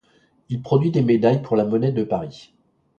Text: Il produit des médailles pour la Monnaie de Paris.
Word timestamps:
Il 0.49 0.63
produit 0.63 0.89
des 0.89 1.03
médailles 1.03 1.43
pour 1.43 1.55
la 1.55 1.63
Monnaie 1.63 1.91
de 1.91 2.03
Paris. 2.03 2.55